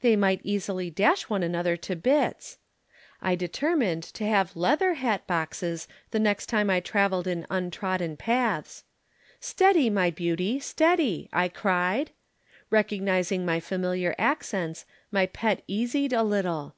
[0.00, 2.56] They might easily dash one another to bits.
[3.20, 8.84] I determined to have leather hat boxes the next time I travelled in untrodden paths.
[9.38, 12.12] "Steady, my beauty, steady!" I cried.
[12.70, 16.74] Recognizing my familiar accents, my pet easied a little.